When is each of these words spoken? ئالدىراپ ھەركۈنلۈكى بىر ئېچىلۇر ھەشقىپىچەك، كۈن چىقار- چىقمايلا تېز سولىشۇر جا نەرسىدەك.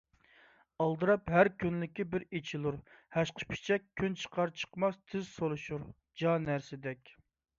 ئالدىراپ 0.83 1.27
ھەركۈنلۈكى 1.33 2.05
بىر 2.13 2.25
ئېچىلۇر 2.39 2.79
ھەشقىپىچەك، 3.17 3.85
كۈن 4.01 4.17
چىقار- 4.23 4.55
چىقمايلا 4.61 5.01
تېز 5.13 5.29
سولىشۇر 5.35 5.87
جا 6.23 6.33
نەرسىدەك. 6.49 7.17